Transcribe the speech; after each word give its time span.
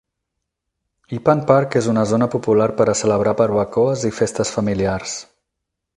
Ipan 1.17 1.43
Park 1.51 1.77
és 1.83 1.89
una 1.93 2.05
zona 2.13 2.29
popular 2.37 2.69
per 2.79 2.89
a 2.89 2.95
celebrar 3.03 3.35
barbacoes 3.43 4.07
i 4.11 4.15
festes 4.23 4.55
familiars. 4.59 5.15